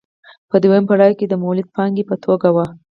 په 0.49 0.55
دویم 0.63 0.83
پړاو 0.89 1.17
کې 1.19 1.25
د 1.29 1.33
مولده 1.41 1.71
پانګې 1.75 2.03
په 2.09 2.15
توګه 2.23 2.47
وه 2.55 2.65